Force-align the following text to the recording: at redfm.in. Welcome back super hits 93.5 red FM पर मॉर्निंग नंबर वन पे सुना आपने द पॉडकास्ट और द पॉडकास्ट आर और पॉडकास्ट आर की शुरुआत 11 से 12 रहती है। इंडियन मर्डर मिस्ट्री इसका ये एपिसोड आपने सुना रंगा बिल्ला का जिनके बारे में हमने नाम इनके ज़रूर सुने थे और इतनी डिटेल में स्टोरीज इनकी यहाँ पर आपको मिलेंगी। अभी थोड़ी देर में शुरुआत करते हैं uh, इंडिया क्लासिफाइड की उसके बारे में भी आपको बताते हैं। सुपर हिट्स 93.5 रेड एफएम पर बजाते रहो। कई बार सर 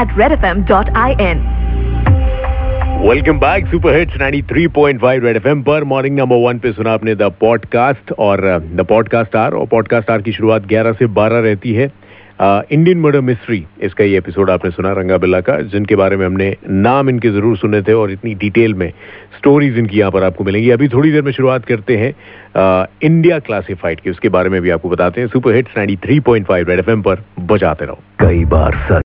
at 0.00 0.08
redfm.in. 0.08 1.48
Welcome 3.06 3.38
back 3.38 3.66
super 3.66 3.96
hits 3.98 4.16
93.5 4.16 5.24
red 5.24 5.36
FM 5.36 5.62
पर 5.62 5.84
मॉर्निंग 5.84 6.18
नंबर 6.18 6.36
वन 6.36 6.58
पे 6.58 6.72
सुना 6.72 6.92
आपने 6.92 7.14
द 7.14 7.22
पॉडकास्ट 7.22 8.12
और 8.12 8.40
द 8.74 8.86
पॉडकास्ट 8.88 9.36
आर 9.36 9.52
और 9.52 9.66
पॉडकास्ट 9.66 10.10
आर 10.10 10.22
की 10.22 10.32
शुरुआत 10.32 10.62
11 10.62 10.92
से 10.92 11.06
12 11.06 11.42
रहती 11.42 11.72
है। 11.72 11.92
इंडियन 12.42 12.98
मर्डर 13.00 13.20
मिस्ट्री 13.20 13.66
इसका 13.82 14.04
ये 14.04 14.18
एपिसोड 14.18 14.50
आपने 14.50 14.70
सुना 14.70 14.92
रंगा 14.92 15.16
बिल्ला 15.18 15.40
का 15.40 15.60
जिनके 15.60 15.96
बारे 15.96 16.16
में 16.16 16.26
हमने 16.26 16.56
नाम 16.68 17.08
इनके 17.08 17.30
ज़रूर 17.30 17.56
सुने 17.56 17.82
थे 17.82 17.92
और 17.92 18.10
इतनी 18.10 18.34
डिटेल 18.34 18.74
में 18.74 18.92
स्टोरीज 19.36 19.78
इनकी 19.78 19.98
यहाँ 19.98 20.10
पर 20.10 20.24
आपको 20.24 20.44
मिलेंगी। 20.44 20.70
अभी 20.70 20.88
थोड़ी 20.88 21.12
देर 21.12 21.22
में 21.22 21.32
शुरुआत 21.32 21.64
करते 21.64 21.96
हैं 21.96 22.12
uh, 22.12 22.86
इंडिया 23.02 23.38
क्लासिफाइड 23.38 24.00
की 24.00 24.10
उसके 24.10 24.28
बारे 24.28 24.50
में 24.50 24.62
भी 24.62 24.70
आपको 24.70 24.88
बताते 24.88 25.20
हैं। 25.20 25.28
सुपर 25.28 25.54
हिट्स 25.54 25.78
93.5 25.78 26.68
रेड 26.68 26.78
एफएम 26.78 27.02
पर 27.02 27.24
बजाते 27.40 27.84
रहो। 27.84 27.98
कई 28.20 28.44
बार 28.44 28.72
सर 28.72 28.98